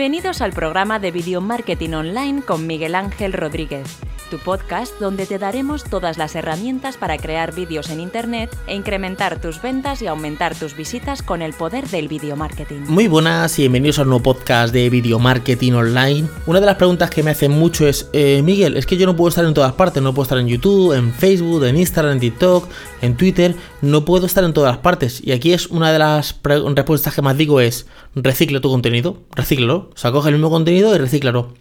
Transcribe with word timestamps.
Bienvenidos 0.00 0.40
al 0.40 0.54
programa 0.54 0.98
de 0.98 1.10
Video 1.10 1.42
Marketing 1.42 1.90
Online 1.90 2.40
con 2.40 2.66
Miguel 2.66 2.94
Ángel 2.94 3.34
Rodríguez, 3.34 3.98
tu 4.30 4.38
podcast 4.38 4.98
donde 4.98 5.26
te 5.26 5.38
daremos 5.38 5.84
todas 5.84 6.16
las 6.16 6.34
herramientas 6.34 6.96
para 6.96 7.18
crear 7.18 7.54
vídeos 7.54 7.90
en 7.90 8.00
Internet 8.00 8.56
e 8.66 8.74
incrementar 8.74 9.42
tus 9.42 9.60
ventas 9.60 10.00
y 10.00 10.06
aumentar 10.06 10.54
tus 10.54 10.74
visitas 10.74 11.20
con 11.20 11.42
el 11.42 11.52
poder 11.52 11.86
del 11.88 12.08
video 12.08 12.34
marketing. 12.34 12.80
Muy 12.88 13.08
buenas 13.08 13.58
y 13.58 13.62
bienvenidos 13.64 13.98
al 13.98 14.06
nuevo 14.06 14.22
podcast 14.22 14.72
de 14.72 14.88
Video 14.88 15.18
Marketing 15.18 15.72
Online. 15.72 16.26
Una 16.46 16.60
de 16.60 16.66
las 16.66 16.76
preguntas 16.76 17.10
que 17.10 17.22
me 17.22 17.32
hacen 17.32 17.50
mucho 17.52 17.86
es, 17.86 18.08
eh, 18.14 18.40
Miguel, 18.42 18.78
es 18.78 18.86
que 18.86 18.96
yo 18.96 19.04
no 19.04 19.14
puedo 19.14 19.28
estar 19.28 19.44
en 19.44 19.52
todas 19.52 19.74
partes, 19.74 20.02
no 20.02 20.14
puedo 20.14 20.22
estar 20.22 20.38
en 20.38 20.48
YouTube, 20.48 20.94
en 20.94 21.12
Facebook, 21.12 21.62
en 21.64 21.76
Instagram, 21.76 22.14
en 22.14 22.20
TikTok, 22.20 22.70
en 23.02 23.18
Twitter, 23.18 23.54
no 23.82 24.04
puedo 24.04 24.26
estar 24.26 24.44
en 24.44 24.52
todas 24.52 24.72
las 24.72 24.82
partes. 24.82 25.20
Y 25.24 25.32
aquí 25.32 25.52
es 25.52 25.66
una 25.68 25.92
de 25.92 25.98
las 25.98 26.40
respuestas 26.74 27.14
que 27.14 27.22
más 27.22 27.36
digo 27.36 27.60
es, 27.60 27.86
recicla 28.14 28.60
tu 28.60 28.70
contenido, 28.70 29.18
recicla 29.34 29.60
o 29.74 29.90
sea, 29.94 30.10
coge 30.12 30.28
el 30.28 30.36
mismo 30.36 30.50
contenido 30.50 30.94
y 30.94 30.98
recíclalo. 30.98 31.54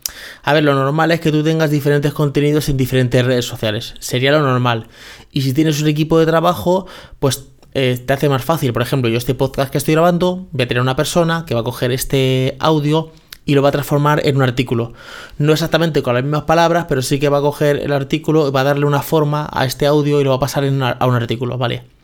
A 0.44 0.54
ver, 0.54 0.63
lo 0.63 0.74
normal 0.74 1.12
es 1.12 1.20
que 1.20 1.32
tú 1.32 1.44
tengas 1.44 1.70
diferentes 1.70 2.13
contenidos 2.13 2.70
en 2.70 2.77
diferentes 2.77 3.26
redes 3.26 3.46
sociales. 3.46 3.96
Sería 4.00 4.32
lo 4.32 4.41
normal. 4.41 4.88
Y 5.32 5.41
si 5.41 5.54
tienes 5.54 5.82
un 5.82 5.88
equipo 5.88 6.20
de 6.20 6.26
trabajo, 6.26 6.88
pues 7.20 7.46
eh, 7.74 8.02
te 8.04 8.13
hace 8.13 8.30
más 8.30 8.44
fácil. 8.44 8.74
Por 8.74 8.82
ejemplo, 8.82 9.10
yo 9.10 9.18
este 9.18 9.36
podcast 9.36 9.72
que 9.72 9.77
estoy 9.77 9.94
grabando, 9.94 10.48
voy 10.52 10.63
a 10.63 10.68
tener 10.68 10.82
una 10.82 10.96
persona 10.96 11.46
que 11.46 11.54
va 11.54 11.62
a 11.62 11.63
coger 11.63 11.91
este 11.91 12.55
audio 12.60 13.12
y 13.46 13.55
lo 13.55 13.62
va 13.62 13.70
a 13.70 13.72
transformar 13.72 14.22
en 14.26 14.38
un 14.38 14.44
artículo. 14.44 14.94
No 15.38 15.54
exactamente 15.54 16.02
con 16.04 16.13
las 16.13 16.24
mismas 16.24 16.44
palabras, 16.44 16.86
pero 16.88 17.02
sí 17.02 17.20
que 17.20 17.30
va 17.30 17.40
a 17.40 17.41
coger 17.41 17.77
el 17.77 17.91
artículo 17.91 18.48
y 18.48 18.52
va 18.52 18.62
a 18.62 18.63
darle 18.63 18.86
una 18.86 19.02
forma 19.02 19.49
a 19.52 19.66
este 19.66 19.88
audio 19.88 20.22
y 20.22 20.24
lo 20.24 20.32
va 20.32 20.36
a 20.38 20.40
pasar 20.40 20.63
a 20.66 21.08
un 21.08 21.16
artículo, 21.16 21.58
¿vale? 21.58 21.98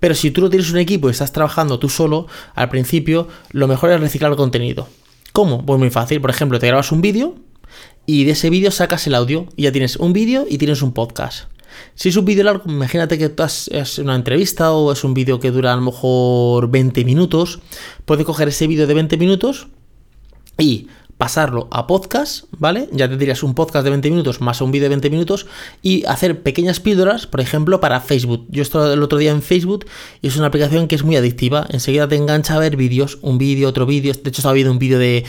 Pero 0.00 0.14
si 0.14 0.30
tú 0.30 0.40
no 0.40 0.50
tienes 0.50 0.70
un 0.70 0.78
equipo 0.78 1.08
y 1.08 1.12
estás 1.12 1.32
trabajando 1.32 1.78
tú 1.78 1.88
solo, 1.88 2.26
al 2.54 2.68
principio, 2.68 3.28
lo 3.50 3.66
mejor 3.68 3.90
es 3.90 4.00
reciclar 4.00 4.30
el 4.30 4.36
contenido. 4.36 4.88
¿Cómo? 5.32 5.64
Pues 5.64 5.78
muy 5.78 5.90
fácil. 5.90 6.20
Por 6.20 6.30
ejemplo, 6.30 6.58
te 6.58 6.66
grabas 6.66 6.92
un 6.92 7.00
vídeo 7.00 7.36
y 8.06 8.24
de 8.24 8.32
ese 8.32 8.50
vídeo 8.50 8.70
sacas 8.70 9.06
el 9.06 9.14
audio 9.14 9.46
y 9.56 9.64
ya 9.64 9.72
tienes 9.72 9.96
un 9.96 10.12
vídeo 10.12 10.46
y 10.48 10.58
tienes 10.58 10.82
un 10.82 10.92
podcast. 10.92 11.50
Si 11.94 12.08
es 12.08 12.16
un 12.16 12.24
vídeo 12.24 12.44
largo, 12.44 12.64
imagínate 12.70 13.18
que 13.18 13.32
es 13.70 13.98
una 13.98 14.14
entrevista 14.14 14.72
o 14.72 14.92
es 14.92 15.04
un 15.04 15.14
vídeo 15.14 15.38
que 15.38 15.50
dura 15.50 15.72
a 15.72 15.76
lo 15.76 15.82
mejor 15.82 16.70
20 16.70 17.04
minutos, 17.04 17.60
puedes 18.04 18.24
coger 18.24 18.48
ese 18.48 18.66
vídeo 18.66 18.86
de 18.86 18.94
20 18.94 19.16
minutos 19.16 19.68
y 20.56 20.88
pasarlo 21.18 21.68
a 21.72 21.86
podcast, 21.86 22.44
¿vale? 22.58 22.88
Ya 22.92 23.08
tendrías 23.08 23.42
un 23.42 23.54
podcast 23.54 23.84
de 23.84 23.90
20 23.90 24.08
minutos 24.10 24.40
más 24.40 24.60
un 24.60 24.70
vídeo 24.70 24.84
de 24.84 24.90
20 24.90 25.10
minutos 25.10 25.46
y 25.82 26.06
hacer 26.06 26.42
pequeñas 26.42 26.80
píldoras, 26.80 27.26
por 27.26 27.40
ejemplo, 27.40 27.80
para 27.80 28.00
Facebook. 28.00 28.46
Yo 28.48 28.62
estoy 28.62 28.92
el 28.92 29.02
otro 29.02 29.18
día 29.18 29.32
en 29.32 29.42
Facebook 29.42 29.86
y 30.22 30.28
es 30.28 30.36
una 30.36 30.46
aplicación 30.46 30.86
que 30.86 30.94
es 30.94 31.02
muy 31.02 31.16
adictiva. 31.16 31.66
Enseguida 31.70 32.08
te 32.08 32.16
engancha 32.16 32.54
a 32.54 32.60
ver 32.60 32.76
vídeos, 32.76 33.18
un 33.20 33.36
vídeo, 33.36 33.68
otro 33.68 33.84
vídeo. 33.84 34.12
De 34.12 34.30
hecho, 34.30 34.40
estaba 34.40 34.54
viendo 34.54 34.72
un 34.72 34.78
vídeo 34.78 34.98
de 34.98 35.24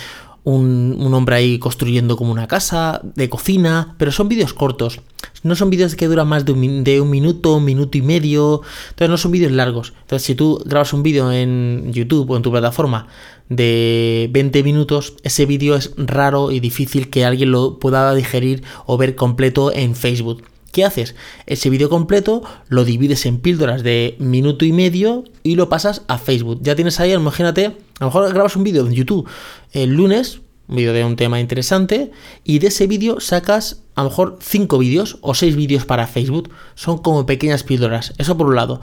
un, 0.56 1.14
hombre 1.14 1.36
ahí 1.36 1.60
construyendo 1.60 2.18
como 2.18 2.32
una 2.32 2.48
casa, 2.48 3.02
de 3.16 3.30
cocina, 3.30 3.96
pero 3.98 4.12
son 4.12 4.30
vídeos 4.30 4.54
cortos. 4.54 5.02
No 5.44 5.56
son 5.56 5.70
vídeos 5.70 5.96
que 5.96 6.08
duran 6.08 6.28
más 6.28 6.46
de 6.46 6.52
un, 6.52 6.84
de 6.84 7.02
un, 7.02 7.10
minuto, 7.10 7.58
un 7.58 7.66
minuto 7.66 7.98
y 7.98 8.02
medio. 8.02 8.62
Entonces 8.90 9.10
no 9.10 9.18
son 9.18 9.32
vídeos 9.32 9.52
largos. 9.52 9.94
Entonces 10.02 10.26
si 10.26 10.36
tú 10.36 10.62
grabas 10.66 10.94
un 10.94 11.04
vídeo 11.04 11.32
en 11.32 11.92
YouTube 11.94 12.30
o 12.30 12.38
en 12.38 12.44
tu 12.44 12.52
plataforma 12.52 13.08
de 13.50 14.30
20 14.32 14.64
minutos, 14.64 15.16
ese 15.24 15.46
vídeo 15.46 15.76
es 15.76 15.92
raro 15.98 16.52
y 16.52 16.60
difícil 16.60 17.10
que 17.10 17.26
alguien 17.26 17.52
lo 17.52 17.80
pueda 17.80 18.14
digerir 18.14 18.64
o 18.86 18.98
ver 18.98 19.16
completo 19.16 19.74
en 19.74 19.96
Facebook. 19.96 20.44
¿Qué 20.72 20.86
haces? 20.86 21.16
Ese 21.48 21.70
vídeo 21.70 21.90
completo 21.90 22.44
lo 22.68 22.86
divides 22.86 23.26
en 23.26 23.40
píldoras 23.40 23.82
de 23.82 24.16
minuto 24.20 24.66
y 24.66 24.72
medio 24.72 25.24
y 25.42 25.56
lo 25.56 25.68
pasas 25.68 26.04
a 26.08 26.20
Facebook. 26.20 26.60
Ya 26.62 26.76
tienes 26.76 27.00
ahí, 27.00 27.12
imagínate, 27.12 27.76
a 28.00 28.06
lo 28.06 28.08
mejor 28.08 28.34
grabas 28.34 28.56
un 28.56 28.64
vídeo 28.64 28.86
en 28.86 28.94
YouTube 28.94 29.30
el 29.72 29.94
lunes, 29.94 30.42
un 30.68 30.78
vídeo 30.78 30.94
de 30.94 31.04
un 31.04 31.16
tema 31.16 31.40
interesante, 31.40 32.12
y 32.44 32.60
de 32.60 32.68
ese 32.68 32.88
vídeo 32.88 33.20
sacas 33.20 33.84
a 33.96 34.04
lo 34.04 34.10
mejor 34.10 34.38
5 34.42 34.78
vídeos 34.78 35.18
o 35.22 35.34
6 35.34 35.56
vídeos 35.56 35.86
para 35.86 36.08
Facebook. 36.08 36.50
Son 36.76 37.00
como 37.00 37.26
pequeñas 37.26 37.64
píldoras. 37.64 38.14
Eso 38.18 38.38
por 38.38 38.48
un 38.48 38.56
lado. 38.56 38.80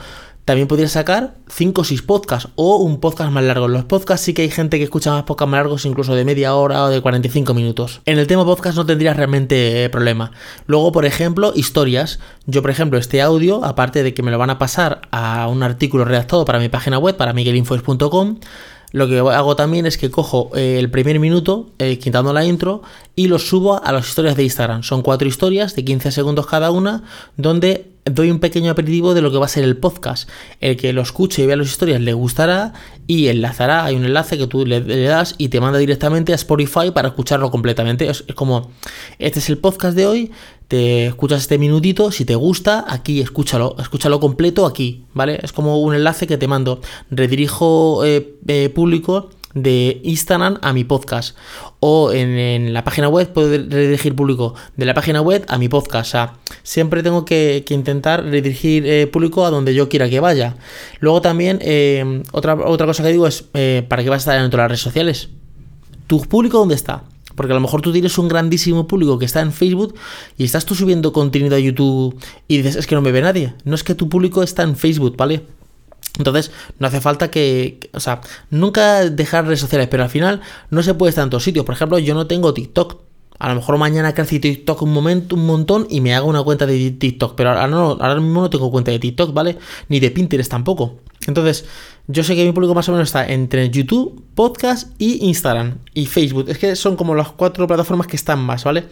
También 0.46 0.68
podrías 0.68 0.92
sacar 0.92 1.34
5 1.48 1.80
o 1.80 1.84
6 1.84 2.02
podcasts 2.02 2.50
o 2.54 2.76
un 2.76 3.00
podcast 3.00 3.32
más 3.32 3.42
largo. 3.42 3.66
los 3.66 3.84
podcasts 3.84 4.24
sí 4.24 4.32
que 4.32 4.42
hay 4.42 4.50
gente 4.50 4.78
que 4.78 4.84
escucha 4.84 5.10
más 5.10 5.24
podcasts 5.24 5.50
más 5.50 5.58
largos, 5.58 5.84
incluso 5.86 6.14
de 6.14 6.24
media 6.24 6.54
hora 6.54 6.84
o 6.84 6.88
de 6.88 7.00
45 7.00 7.52
minutos. 7.52 8.00
En 8.04 8.20
el 8.20 8.28
tema 8.28 8.44
podcast 8.44 8.76
no 8.76 8.86
tendrías 8.86 9.16
realmente 9.16 9.82
eh, 9.82 9.88
problema. 9.88 10.30
Luego, 10.66 10.92
por 10.92 11.04
ejemplo, 11.04 11.52
historias. 11.56 12.20
Yo, 12.46 12.62
por 12.62 12.70
ejemplo, 12.70 12.96
este 12.96 13.22
audio, 13.22 13.64
aparte 13.64 14.04
de 14.04 14.14
que 14.14 14.22
me 14.22 14.30
lo 14.30 14.38
van 14.38 14.50
a 14.50 14.58
pasar 14.58 15.00
a 15.10 15.48
un 15.48 15.64
artículo 15.64 16.04
redactado 16.04 16.44
para 16.44 16.60
mi 16.60 16.68
página 16.68 16.98
web, 16.98 17.16
para 17.16 17.32
miguelinfoes.com, 17.32 18.38
lo 18.92 19.08
que 19.08 19.18
hago 19.18 19.56
también 19.56 19.86
es 19.86 19.98
que 19.98 20.10
cojo 20.10 20.50
eh, 20.54 20.78
el 20.78 20.90
primer 20.90 21.18
minuto, 21.18 21.70
eh, 21.78 21.98
quitando 21.98 22.32
la 22.32 22.44
intro, 22.44 22.82
y 23.14 23.28
lo 23.28 23.38
subo 23.38 23.82
a 23.82 23.92
las 23.92 24.08
historias 24.08 24.36
de 24.36 24.44
Instagram. 24.44 24.82
Son 24.82 25.02
cuatro 25.02 25.26
historias 25.26 25.74
de 25.74 25.84
15 25.84 26.10
segundos 26.12 26.46
cada 26.46 26.70
una, 26.70 27.02
donde 27.36 27.86
doy 28.06 28.30
un 28.30 28.38
pequeño 28.38 28.70
aperitivo 28.70 29.14
de 29.14 29.20
lo 29.20 29.30
que 29.30 29.38
va 29.38 29.46
a 29.46 29.48
ser 29.48 29.64
el 29.64 29.76
podcast. 29.76 30.28
El 30.60 30.76
que 30.76 30.92
lo 30.92 31.02
escuche 31.02 31.42
y 31.42 31.46
vea 31.46 31.56
las 31.56 31.66
historias 31.66 32.00
le 32.00 32.12
gustará 32.12 32.72
y 33.06 33.28
enlazará. 33.28 33.84
Hay 33.84 33.96
un 33.96 34.04
enlace 34.04 34.38
que 34.38 34.46
tú 34.46 34.64
le, 34.64 34.80
das 34.80 35.34
y 35.38 35.48
te 35.48 35.60
manda 35.60 35.78
directamente 35.78 36.32
a 36.32 36.36
Spotify 36.36 36.90
para 36.94 37.08
escucharlo 37.08 37.50
completamente. 37.50 38.08
Es, 38.08 38.24
como, 38.34 38.70
este 39.18 39.40
es 39.40 39.48
el 39.50 39.58
podcast 39.58 39.96
de 39.96 40.06
hoy, 40.06 40.30
te 40.68 41.06
escuchas 41.06 41.42
este 41.42 41.58
minutito, 41.58 42.10
si 42.10 42.24
te 42.24 42.34
gusta, 42.34 42.84
aquí 42.88 43.20
escúchalo, 43.20 43.76
escúchalo 43.78 44.18
completo 44.18 44.66
aquí, 44.66 45.04
¿vale? 45.14 45.38
Es 45.42 45.52
como 45.52 45.80
un 45.80 45.94
enlace 45.94 46.26
que 46.26 46.38
te 46.38 46.48
mando. 46.48 46.80
Redirijo 47.10 48.04
eh, 48.04 48.34
eh, 48.48 48.68
público 48.70 49.30
de 49.54 50.00
Instagram 50.02 50.58
a 50.62 50.72
mi 50.72 50.82
podcast. 50.82 51.36
O 51.78 52.10
en, 52.12 52.72
la 52.72 52.82
página 52.82 53.08
web 53.08 53.32
puedo 53.32 53.48
redirigir 53.48 54.16
público 54.16 54.54
de 54.76 54.86
la 54.86 54.92
página 54.92 55.20
web 55.20 55.44
a 55.48 55.56
mi 55.56 55.68
podcast. 55.68 56.08
O 56.08 56.10
sea, 56.10 56.32
siempre 56.64 57.04
tengo 57.04 57.24
que, 57.24 57.64
intentar 57.70 58.24
redirigir 58.24 58.86
eh, 58.86 59.06
público 59.06 59.46
a 59.46 59.50
donde 59.50 59.72
yo 59.72 59.88
quiera 59.88 60.08
que 60.10 60.18
vaya. 60.18 60.56
Luego 60.98 61.20
también, 61.20 61.60
otra, 62.32 62.54
otra 62.54 62.86
cosa 62.86 63.04
que 63.04 63.12
digo 63.12 63.28
es, 63.28 63.42
¿para 63.42 64.02
qué 64.02 64.10
vas 64.10 64.26
a 64.26 64.32
estar 64.32 64.44
en 64.44 64.50
todas 64.50 64.64
las 64.64 64.70
redes 64.70 64.82
sociales? 64.82 65.28
¿Tu 66.08 66.20
público 66.22 66.58
dónde 66.58 66.74
está? 66.74 67.04
Porque 67.36 67.52
a 67.52 67.54
lo 67.54 67.60
mejor 67.60 67.82
tú 67.82 67.92
tienes 67.92 68.18
un 68.18 68.28
grandísimo 68.28 68.88
público 68.88 69.18
que 69.18 69.26
está 69.26 69.40
en 69.40 69.52
Facebook 69.52 69.94
y 70.36 70.44
estás 70.44 70.64
tú 70.64 70.74
subiendo 70.74 71.12
contenido 71.12 71.54
a 71.54 71.60
YouTube 71.60 72.18
y 72.48 72.56
dices, 72.56 72.76
es 72.76 72.86
que 72.86 72.94
no 72.94 73.02
me 73.02 73.12
ve 73.12 73.20
nadie. 73.20 73.54
No 73.64 73.74
es 73.74 73.84
que 73.84 73.94
tu 73.94 74.08
público 74.08 74.42
está 74.42 74.62
en 74.62 74.74
Facebook, 74.74 75.16
¿vale? 75.16 75.42
Entonces, 76.18 76.50
no 76.78 76.86
hace 76.86 77.00
falta 77.00 77.30
que, 77.30 77.78
o 77.92 78.00
sea, 78.00 78.20
nunca 78.50 79.08
dejar 79.10 79.44
redes 79.44 79.60
sociales, 79.60 79.88
pero 79.90 80.02
al 80.02 80.08
final 80.08 80.40
no 80.70 80.82
se 80.82 80.94
puede 80.94 81.10
estar 81.10 81.24
en 81.24 81.30
todos 81.30 81.44
sitios. 81.44 81.64
Por 81.64 81.74
ejemplo, 81.74 81.98
yo 81.98 82.14
no 82.14 82.26
tengo 82.26 82.54
TikTok. 82.54 83.05
A 83.38 83.48
lo 83.48 83.56
mejor 83.56 83.76
mañana 83.78 84.14
crece 84.14 84.38
TikTok 84.38 84.82
un 84.82 84.92
momento, 84.92 85.36
un 85.36 85.46
montón 85.46 85.86
y 85.90 86.00
me 86.00 86.14
hago 86.14 86.28
una 86.28 86.42
cuenta 86.42 86.66
de 86.66 86.90
TikTok. 86.90 87.34
Pero 87.36 87.50
ahora, 87.50 87.66
no, 87.66 87.90
ahora 87.92 88.16
mismo 88.16 88.42
no 88.42 88.50
tengo 88.50 88.70
cuenta 88.70 88.90
de 88.90 88.98
TikTok, 88.98 89.32
¿vale? 89.34 89.58
Ni 89.88 90.00
de 90.00 90.10
Pinterest 90.10 90.50
tampoco. 90.50 91.00
Entonces, 91.26 91.64
yo 92.06 92.22
sé 92.22 92.36
que 92.36 92.44
mi 92.44 92.52
público 92.52 92.74
más 92.74 92.88
o 92.88 92.92
menos 92.92 93.08
está 93.08 93.26
entre 93.26 93.68
YouTube, 93.68 94.22
podcast 94.34 94.90
y 94.98 95.26
Instagram 95.26 95.78
y 95.92 96.06
Facebook. 96.06 96.46
Es 96.48 96.58
que 96.58 96.76
son 96.76 96.96
como 96.96 97.14
las 97.14 97.30
cuatro 97.30 97.66
plataformas 97.66 98.06
que 98.06 98.16
están 98.16 98.38
más, 98.38 98.64
¿vale? 98.64 98.84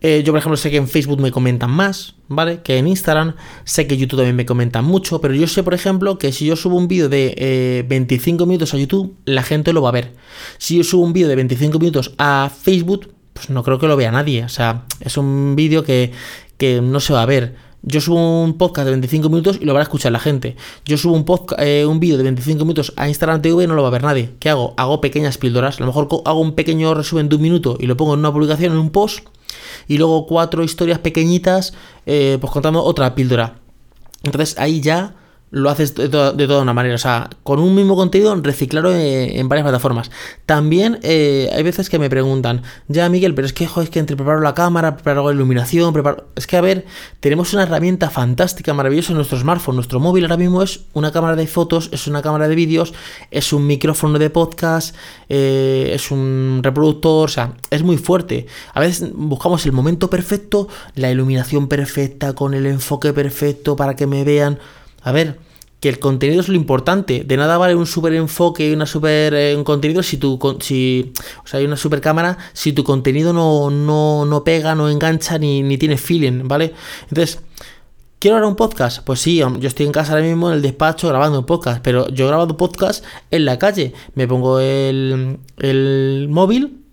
Eh, 0.00 0.22
yo, 0.22 0.32
por 0.32 0.38
ejemplo, 0.38 0.56
sé 0.58 0.70
que 0.70 0.76
en 0.76 0.86
Facebook 0.86 1.18
me 1.18 1.30
comentan 1.30 1.70
más, 1.70 2.16
¿vale? 2.28 2.60
Que 2.62 2.76
en 2.76 2.86
Instagram. 2.88 3.36
Sé 3.64 3.86
que 3.86 3.96
YouTube 3.96 4.18
también 4.18 4.36
me 4.36 4.44
comentan 4.44 4.84
mucho. 4.84 5.18
Pero 5.20 5.32
yo 5.32 5.46
sé, 5.46 5.62
por 5.62 5.72
ejemplo, 5.72 6.18
que 6.18 6.30
si 6.30 6.44
yo 6.44 6.56
subo 6.56 6.76
un 6.76 6.88
vídeo 6.88 7.08
de 7.08 7.86
25 7.88 8.44
eh, 8.44 8.46
minutos 8.46 8.74
a 8.74 8.76
YouTube, 8.76 9.16
la 9.24 9.42
gente 9.42 9.72
lo 9.72 9.80
va 9.80 9.88
a 9.88 9.92
ver. 9.92 10.12
Si 10.58 10.76
yo 10.76 10.84
subo 10.84 11.04
un 11.04 11.14
vídeo 11.14 11.28
de 11.28 11.36
25 11.36 11.78
minutos 11.78 12.12
a 12.18 12.50
Facebook, 12.54 13.14
pues 13.34 13.50
no 13.50 13.62
creo 13.62 13.78
que 13.78 13.86
lo 13.86 13.96
vea 13.96 14.10
nadie. 14.10 14.44
O 14.44 14.48
sea, 14.48 14.84
es 15.00 15.18
un 15.18 15.54
vídeo 15.56 15.84
que, 15.84 16.12
no 16.82 17.00
se 17.00 17.12
va 17.12 17.22
a 17.22 17.26
ver. 17.26 17.56
Yo 17.82 18.00
subo 18.00 18.42
un 18.42 18.56
podcast 18.56 18.86
de 18.86 18.92
25 18.92 19.28
minutos 19.28 19.58
y 19.60 19.66
lo 19.66 19.74
va 19.74 19.80
a 19.80 19.82
escuchar 19.82 20.10
la 20.10 20.18
gente. 20.18 20.56
Yo 20.86 20.96
subo 20.96 21.14
un, 21.14 21.26
eh, 21.58 21.84
un 21.86 22.00
vídeo 22.00 22.16
de 22.16 22.22
25 22.22 22.64
minutos 22.64 22.94
a 22.96 23.06
Instagram 23.06 23.42
TV 23.42 23.64
y 23.64 23.66
no 23.66 23.74
lo 23.74 23.82
va 23.82 23.88
a 23.88 23.90
ver 23.90 24.02
nadie. 24.02 24.30
¿Qué 24.38 24.48
hago? 24.48 24.72
Hago 24.78 25.02
pequeñas 25.02 25.36
píldoras. 25.36 25.76
A 25.76 25.80
lo 25.80 25.88
mejor 25.88 26.08
hago 26.24 26.40
un 26.40 26.54
pequeño 26.54 26.94
resumen 26.94 27.28
de 27.28 27.36
un 27.36 27.42
minuto 27.42 27.76
y 27.78 27.86
lo 27.86 27.98
pongo 27.98 28.14
en 28.14 28.20
una 28.20 28.32
publicación, 28.32 28.72
en 28.72 28.78
un 28.78 28.88
post 28.88 29.26
y 29.86 29.98
luego 29.98 30.26
cuatro 30.26 30.64
historias 30.64 30.98
pequeñitas, 31.00 31.74
eh, 32.06 32.38
pues 32.40 32.50
contando 32.50 32.82
otra 32.82 33.14
píldora. 33.14 33.56
Entonces 34.22 34.58
ahí 34.58 34.80
ya 34.80 35.14
lo 35.54 35.70
haces 35.70 35.94
de, 35.94 36.08
toda 36.08 36.62
una 36.62 36.72
manera. 36.72 36.96
O 36.96 36.98
sea, 36.98 37.30
con 37.44 37.60
un 37.60 37.76
mismo 37.76 37.94
contenido, 37.94 38.34
reciclarlo 38.34 38.92
en, 38.92 39.48
varias 39.48 39.64
plataformas. 39.64 40.10
También 40.46 40.98
eh, 41.02 41.48
hay 41.54 41.62
veces 41.62 41.88
que 41.88 42.00
me 42.00 42.10
preguntan, 42.10 42.62
ya 42.88 43.08
Miguel, 43.08 43.34
pero 43.34 43.46
es 43.46 43.52
que, 43.52 43.68
joder, 43.68 43.84
es 43.84 43.90
que 43.90 44.00
entre 44.00 44.16
preparo 44.16 44.40
la 44.40 44.52
cámara, 44.52 44.96
preparo 44.96 45.28
la 45.28 45.32
iluminación, 45.32 45.92
preparo... 45.92 46.26
Es 46.34 46.48
que, 46.48 46.56
a 46.56 46.60
ver, 46.60 46.86
tenemos 47.20 47.52
una 47.54 47.62
herramienta 47.62 48.10
fantástica, 48.10 48.74
maravillosa 48.74 49.12
en 49.12 49.18
nuestro 49.18 49.38
smartphone. 49.38 49.76
Nuestro 49.76 50.00
móvil 50.00 50.24
ahora 50.24 50.36
mismo 50.36 50.60
es 50.60 50.86
una 50.92 51.12
cámara 51.12 51.36
de 51.36 51.46
fotos, 51.46 51.88
es 51.92 52.08
una 52.08 52.20
cámara 52.20 52.48
de 52.48 52.56
vídeos, 52.56 52.92
es 53.30 53.52
un 53.52 53.64
micrófono 53.64 54.18
de 54.18 54.30
podcast, 54.30 54.96
eh, 55.28 55.92
es 55.94 56.10
un 56.10 56.62
reproductor, 56.64 57.26
o 57.26 57.28
sea, 57.28 57.52
es 57.70 57.84
muy 57.84 57.96
fuerte. 57.96 58.46
A 58.72 58.80
veces 58.80 59.08
buscamos 59.14 59.64
el 59.66 59.72
momento 59.72 60.10
perfecto, 60.10 60.66
la 60.96 61.12
iluminación 61.12 61.68
perfecta, 61.68 62.32
con 62.32 62.54
el 62.54 62.66
enfoque 62.66 63.12
perfecto 63.12 63.76
para 63.76 63.94
que 63.94 64.08
me 64.08 64.24
vean. 64.24 64.58
A 65.04 65.12
ver, 65.12 65.38
que 65.80 65.90
el 65.90 65.98
contenido 65.98 66.40
es 66.40 66.48
lo 66.48 66.54
importante. 66.54 67.24
De 67.24 67.36
nada 67.36 67.58
vale 67.58 67.74
un 67.74 67.86
super 67.86 68.14
enfoque 68.14 68.70
y 68.70 68.72
una 68.72 68.86
super 68.86 69.34
eh, 69.34 69.56
contenido 69.64 70.02
si 70.02 70.16
tu 70.16 70.38
si 70.60 71.12
o 71.44 71.46
sea, 71.46 71.60
hay 71.60 71.66
una 71.66 71.76
super 71.76 72.00
cámara 72.00 72.38
si 72.54 72.72
tu 72.72 72.84
contenido 72.84 73.34
no, 73.34 73.70
no, 73.70 74.24
no 74.24 74.44
pega, 74.44 74.74
no 74.74 74.88
engancha 74.88 75.38
ni, 75.38 75.62
ni 75.62 75.76
tiene 75.76 75.98
feeling, 75.98 76.48
¿vale? 76.48 76.72
Entonces, 77.08 77.40
¿Quiero 78.18 78.36
grabar 78.36 78.52
un 78.52 78.56
podcast? 78.56 79.04
Pues 79.04 79.20
sí, 79.20 79.36
yo 79.36 79.68
estoy 79.68 79.84
en 79.84 79.92
casa 79.92 80.12
ahora 80.12 80.24
mismo 80.24 80.48
en 80.48 80.54
el 80.54 80.62
despacho 80.62 81.08
grabando 81.08 81.40
un 81.40 81.44
podcast, 81.44 81.82
pero 81.82 82.08
yo 82.08 82.24
he 82.24 82.28
grabado 82.28 82.56
podcast 82.56 83.04
en 83.30 83.44
la 83.44 83.58
calle. 83.58 83.92
Me 84.14 84.26
pongo 84.26 84.60
el, 84.60 85.40
el 85.58 86.28
móvil 86.30 86.83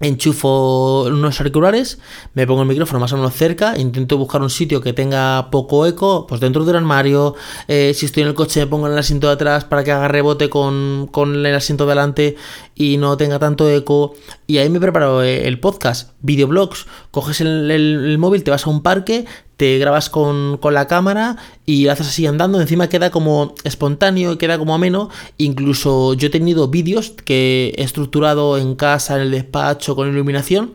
enchufo 0.00 1.04
unos 1.04 1.40
auriculares, 1.40 1.98
me 2.34 2.46
pongo 2.46 2.62
el 2.62 2.68
micrófono 2.68 3.00
más 3.00 3.12
o 3.12 3.16
menos 3.16 3.34
cerca, 3.34 3.78
intento 3.78 4.16
buscar 4.16 4.42
un 4.42 4.50
sitio 4.50 4.80
que 4.80 4.92
tenga 4.92 5.50
poco 5.50 5.86
eco, 5.86 6.26
pues 6.26 6.40
dentro 6.40 6.64
del 6.64 6.76
armario, 6.76 7.34
eh, 7.66 7.92
si 7.94 8.06
estoy 8.06 8.22
en 8.22 8.28
el 8.28 8.34
coche 8.34 8.60
me 8.60 8.66
pongo 8.66 8.86
en 8.86 8.92
el 8.92 8.98
asiento 8.98 9.26
de 9.26 9.34
atrás 9.34 9.64
para 9.64 9.84
que 9.84 9.92
haga 9.92 10.08
rebote 10.08 10.48
con, 10.48 11.08
el 11.14 11.54
asiento 11.54 11.86
delante 11.86 12.36
y 12.74 12.96
no 12.96 13.16
tenga 13.16 13.38
tanto 13.38 13.68
eco, 13.68 14.14
y 14.46 14.58
ahí 14.58 14.68
me 14.68 14.80
preparo 14.80 15.22
eh, 15.22 15.46
el 15.46 15.60
podcast, 15.60 16.12
videoblogs, 16.20 16.86
coges 17.10 17.40
el 17.40 18.16
móvil, 18.18 18.44
te 18.44 18.50
vas 18.50 18.66
a 18.66 18.70
un 18.70 18.82
parque, 18.82 19.26
te 19.58 19.76
grabas 19.76 20.08
con, 20.08 20.60
la 20.70 20.86
cámara 20.86 21.36
y 21.66 21.88
haces 21.88 22.06
así 22.06 22.26
andando, 22.26 22.60
encima 22.60 22.88
queda 22.88 23.10
como 23.10 23.54
espontáneo, 23.64 24.38
queda 24.38 24.56
como 24.56 24.72
ameno, 24.72 25.10
incluso 25.36 26.14
yo 26.14 26.28
he 26.28 26.30
tenido 26.30 26.68
vídeos 26.68 27.10
que 27.24 27.74
he 27.76 27.82
estructurado 27.82 28.56
en 28.56 28.76
casa, 28.76 29.16
en 29.16 29.22
el 29.22 29.30
despacho, 29.32 29.96
con 29.96 30.08
iluminación, 30.08 30.74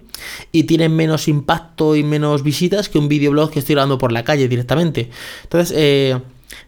y 0.52 0.64
tienen 0.64 0.94
menos 0.98 1.30
impacto 1.30 1.96
y 1.96 2.04
menos 2.04 2.44
visitas 2.44 2.90
que 2.90 2.98
un 2.98 3.08
videoblog 3.08 3.52
que 3.52 3.60
estoy 3.60 3.76
grabando 3.76 3.98
por 3.98 4.12
la 4.12 4.26
calle 4.26 4.50
directamente. 4.50 5.10
Entonces, 5.44 5.74
eh, 5.78 6.20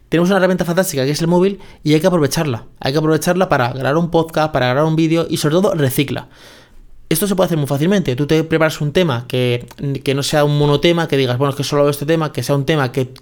tenemos 0.08 0.30
una 0.30 0.38
herramienta 0.38 0.64
fantástica 0.64 1.04
que 1.04 1.12
es 1.12 1.20
el 1.20 1.28
móvil 1.28 1.60
y 1.84 1.96
hay 1.96 2.00
que 2.00 2.08
aprovecharla. 2.08 2.64
Hay 2.80 2.94
que 2.94 3.00
aprovecharla 3.00 3.50
para 3.50 3.74
grabar 3.74 3.98
un 3.98 4.10
podcast, 4.10 4.54
para 4.54 4.68
grabar 4.68 4.86
un 4.86 4.96
vídeo 4.96 5.28
y 5.30 5.36
sobre 5.36 5.56
todo 5.56 5.74
recicla. 5.74 6.30
Esto 7.08 7.28
se 7.28 7.36
puede 7.36 7.46
hacer 7.46 7.58
muy 7.58 7.68
fácilmente. 7.68 8.16
Tú 8.16 8.26
te 8.26 8.44
preparas 8.44 8.82
un 8.82 8.92
tema 8.92 9.26
que, 9.28 9.68
no 10.16 10.24
sea 10.24 10.44
un 10.44 10.58
monotema, 10.58 11.08
que 11.08 11.18
digas, 11.18 11.38
bueno, 11.38 11.52
es 11.52 11.56
que 11.56 11.64
solo 11.64 11.88
este 11.90 12.06
tema, 12.06 12.34
que 12.34 12.42
sea 12.42 12.56
un 12.56 12.66
tema 12.66 12.92
que, 12.92 13.14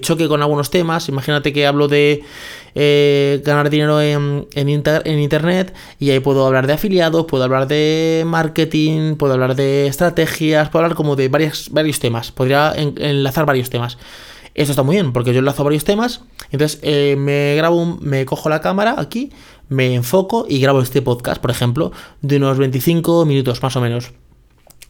choque 0.00 0.28
con 0.28 0.42
algunos 0.42 0.70
temas. 0.70 1.08
Imagínate 1.08 1.52
que 1.54 1.66
hablo 1.66 1.88
de 1.88 2.22
eh, 2.74 3.42
ganar 3.44 3.70
dinero 3.70 4.02
en, 4.02 4.46
en, 4.54 4.68
Internet 4.68 5.74
y 5.98 6.10
ahí 6.10 6.20
puedo 6.20 6.46
hablar 6.46 6.66
de 6.66 6.74
afiliados, 6.74 7.24
puedo 7.24 7.44
hablar 7.44 7.66
de 7.68 8.24
marketing, 8.26 9.16
puedo 9.16 9.32
hablar 9.32 9.56
de 9.56 9.86
estrategias, 9.86 10.68
puedo 10.68 10.84
hablar 10.84 10.96
como 10.96 11.16
de 11.16 11.28
varios 11.28 12.00
temas. 12.00 12.32
Podría 12.32 12.74
enlazar 12.76 13.46
varios 13.46 13.70
temas. 13.70 13.96
Esto 14.54 14.72
está 14.72 14.82
muy 14.82 14.96
bien 14.96 15.12
porque 15.12 15.32
yo 15.32 15.38
enlazo 15.38 15.64
varios 15.64 15.84
temas. 15.84 16.22
Entonces 16.50 16.80
eh, 16.82 17.16
me 17.18 17.54
grabo, 17.56 17.98
me 18.00 18.24
cojo 18.26 18.48
la 18.48 18.60
cámara 18.60 18.96
aquí 18.98 19.30
me 19.70 19.94
enfoco 19.94 20.46
y 20.48 20.60
grabo 20.60 20.82
este 20.82 21.00
podcast, 21.00 21.40
por 21.40 21.50
ejemplo, 21.50 21.92
de 22.20 22.36
unos 22.36 22.58
25 22.58 23.24
minutos 23.24 23.62
más 23.62 23.74
o 23.76 23.80
menos. 23.80 24.10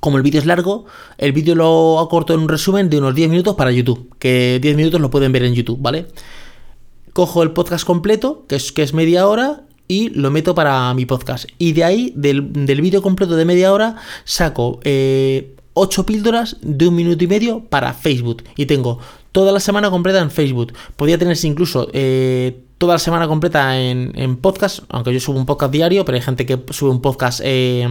Como 0.01 0.17
el 0.17 0.23
vídeo 0.23 0.41
es 0.41 0.47
largo, 0.47 0.87
el 1.19 1.33
vídeo 1.33 1.55
lo 1.55 2.01
acorto 2.01 2.33
en 2.33 2.41
un 2.41 2.49
resumen 2.49 2.89
de 2.89 2.99
unos 2.99 3.15
10 3.15 3.29
minutos 3.29 3.55
para 3.55 3.71
YouTube, 3.71 4.09
que 4.19 4.59
10 4.61 4.77
minutos 4.77 5.01
lo 5.01 5.11
pueden 5.11 5.31
ver 5.31 5.45
en 5.45 5.55
YouTube, 5.55 5.79
¿vale? 5.81 6.07
Cojo 7.13 7.43
el 7.43 7.51
podcast 7.51 7.85
completo, 7.85 8.47
que 8.49 8.57
es, 8.57 8.73
que 8.73 8.83
es 8.83 8.95
media 8.95 9.29
hora, 9.29 9.65
y 9.87 10.09
lo 10.09 10.31
meto 10.31 10.55
para 10.55 10.95
mi 10.95 11.05
podcast. 11.05 11.47
Y 11.59 11.73
de 11.73 11.85
ahí, 11.85 12.13
del, 12.17 12.41
vídeo 12.41 13.03
completo 13.03 13.37
de 13.37 13.45
media 13.45 13.75
hora, 13.75 13.97
saco 14.25 14.79
8 14.79 14.83
eh, 14.85 15.55
píldoras 16.07 16.57
de 16.63 16.89
un 16.89 16.95
minuto 16.95 17.23
y 17.23 17.27
medio 17.27 17.65
para 17.65 17.93
Facebook. 17.93 18.45
Y 18.57 18.65
tengo 18.65 19.01
toda 19.33 19.53
la 19.53 19.61
semana 19.61 19.91
completa 19.91 20.21
en 20.21 20.31
Facebook. 20.31 20.73
Podría 20.97 21.19
tenerse 21.19 21.47
incluso 21.47 21.89
eh, 21.93 22.65
toda 22.79 22.95
la 22.95 22.99
semana 22.99 23.29
completa 23.29 23.79
en, 23.79 24.37
podcast, 24.37 24.81
aunque 24.89 25.13
yo 25.13 25.21
subo 25.21 25.39
un 25.39 25.47
podcast 25.47 25.73
diario, 25.73 26.05
pero 26.05 26.17
hay 26.17 26.23
gente 26.23 26.47
que 26.47 26.59
sube 26.71 26.91
un 26.91 27.03
podcast 27.03 27.41
eh, 27.45 27.89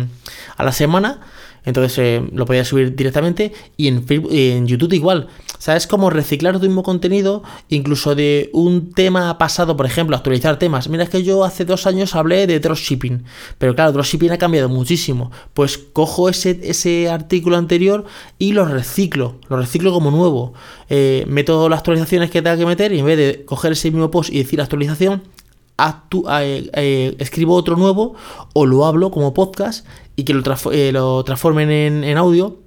a 0.58 0.64
la 0.64 0.72
semana. 0.72 1.22
Entonces 1.66 1.98
eh, 1.98 2.30
lo 2.34 2.46
podía 2.46 2.66
subir 2.66 2.96
directamente 2.96 3.54
y 3.78 3.88
en, 3.88 4.06
en 4.10 4.68
YouTube 4.68 4.94
igual. 4.94 5.28
¿Sabes 5.60 5.88
cómo 5.88 6.10
reciclar 6.10 6.58
tu 6.58 6.66
mismo 6.66 6.84
contenido? 6.84 7.44
Incluso 7.68 8.16
de 8.16 8.50
un 8.54 8.94
tema 8.94 9.38
pasado, 9.38 9.76
por 9.76 9.86
ejemplo, 9.86 10.16
actualizar 10.16 10.58
temas. 10.58 10.88
Mira, 10.88 11.04
es 11.04 11.10
que 11.10 11.22
yo 11.22 11.44
hace 11.44 11.66
dos 11.66 11.86
años 11.86 12.16
hablé 12.16 12.48
de 12.48 12.62
dropshipping. 12.62 13.26
Pero 13.58 13.76
claro, 13.76 13.92
dropshipping 13.92 14.32
ha 14.32 14.38
cambiado 14.38 14.70
muchísimo. 14.70 15.32
Pues 15.54 15.78
cojo 15.78 16.30
ese, 16.30 16.62
ese 16.64 17.10
artículo 17.10 17.58
anterior 17.58 18.06
y 18.38 18.54
lo 18.54 18.64
reciclo. 18.64 19.36
Lo 19.50 19.58
reciclo 19.58 19.92
como 19.92 20.12
nuevo. 20.12 20.54
Eh, 20.90 21.26
meto 21.28 21.68
las 21.68 21.80
actualizaciones 21.80 22.32
que 22.32 22.42
tenga 22.42 22.58
que 22.58 22.66
meter 22.66 22.94
y 22.94 23.00
en 23.00 23.06
vez 23.06 23.18
de 23.18 23.44
coger 23.44 23.74
ese 23.74 23.92
mismo 23.92 24.10
post 24.10 24.32
y 24.32 24.38
decir 24.38 24.62
actualización, 24.62 25.24
eh, 26.32 26.70
eh, 26.74 27.16
escribo 27.20 27.56
otro 27.56 27.76
nuevo 27.76 28.16
o 28.54 28.66
lo 28.66 28.86
hablo 28.86 29.12
como 29.12 29.34
podcast 29.34 29.86
y 30.16 30.24
que 30.24 30.34
lo, 30.34 30.44
eh, 30.72 30.92
lo 30.92 31.24
transformen 31.24 31.72
en, 31.72 32.04
en, 32.04 32.18
audio, 32.18 32.60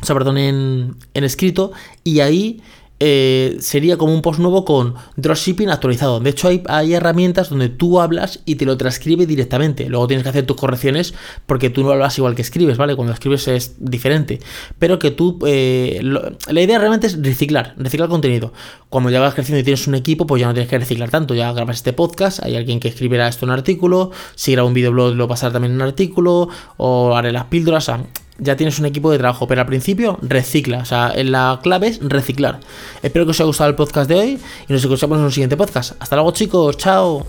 o 0.00 0.04
sea, 0.04 0.14
perdón, 0.14 0.38
en, 0.38 0.96
en 1.14 1.24
escrito 1.24 1.72
y 2.04 2.20
ahí 2.20 2.62
eh, 3.00 3.56
sería 3.58 3.96
como 3.96 4.14
un 4.14 4.22
post 4.22 4.38
nuevo 4.38 4.64
con 4.64 4.94
dropshipping 5.16 5.68
actualizado. 5.68 6.20
De 6.20 6.30
hecho, 6.30 6.48
hay, 6.68 6.94
herramientas 6.94 7.50
donde 7.50 7.68
tú 7.68 8.00
hablas 8.00 8.40
y 8.44 8.54
te 8.54 8.64
lo 8.64 8.76
transcribe 8.76 9.26
directamente. 9.26 9.88
Luego 9.88 10.06
tienes 10.06 10.22
que 10.22 10.30
hacer 10.30 10.46
tus 10.46 10.56
correcciones 10.56 11.12
porque 11.46 11.70
tú 11.70 11.82
no 11.82 11.90
hablas 11.90 12.16
igual 12.18 12.34
que 12.34 12.42
escribes, 12.42 12.76
¿vale? 12.76 12.94
Cuando 12.94 13.12
escribes 13.12 13.48
es 13.48 13.74
diferente. 13.78 14.38
Pero 14.78 14.98
que 14.98 15.10
tú. 15.10 15.38
Eh, 15.44 16.00
la 16.02 16.60
idea 16.60 16.78
realmente 16.78 17.08
es 17.08 17.20
reciclar, 17.20 17.74
reciclar 17.76 18.08
contenido. 18.08 18.52
Cuando 18.88 19.10
ya 19.10 19.20
vas 19.20 19.34
creciendo 19.34 19.60
y 19.60 19.64
tienes 19.64 19.86
un 19.88 19.96
equipo, 19.96 20.26
pues 20.26 20.40
ya 20.40 20.46
no 20.46 20.54
tienes 20.54 20.70
que 20.70 20.78
reciclar 20.78 21.10
tanto. 21.10 21.34
Ya 21.34 21.52
grabas 21.52 21.76
este 21.76 21.92
podcast, 21.92 22.42
hay 22.44 22.56
alguien 22.56 22.78
que 22.78 22.88
escribirá 22.88 23.26
esto 23.26 23.44
en 23.44 23.50
un 23.50 23.58
artículo. 23.58 24.12
Si 24.36 24.52
grabo 24.52 24.68
un 24.68 24.74
videoblog, 24.74 25.14
lo 25.14 25.26
pasará 25.26 25.52
también 25.52 25.72
en 25.72 25.82
un 25.82 25.88
artículo. 25.88 26.48
O 26.76 27.16
haré 27.16 27.32
las 27.32 27.46
píldoras. 27.46 27.88
O 27.88 28.23
ya 28.38 28.56
tienes 28.56 28.78
un 28.78 28.86
equipo 28.86 29.10
de 29.10 29.18
trabajo, 29.18 29.46
pero 29.46 29.60
al 29.60 29.66
principio 29.66 30.18
recicla, 30.22 30.78
o 30.78 30.84
sea, 30.84 31.12
la 31.16 31.60
clave 31.62 31.88
es 31.88 32.00
reciclar. 32.02 32.60
Espero 33.02 33.24
que 33.24 33.32
os 33.32 33.40
haya 33.40 33.46
gustado 33.46 33.70
el 33.70 33.76
podcast 33.76 34.08
de 34.08 34.14
hoy 34.16 34.38
y 34.68 34.72
nos 34.72 34.82
escuchamos 34.82 35.18
en 35.18 35.24
un 35.24 35.32
siguiente 35.32 35.56
podcast. 35.56 35.92
Hasta 36.00 36.16
luego 36.16 36.32
chicos, 36.32 36.76
chao. 36.76 37.26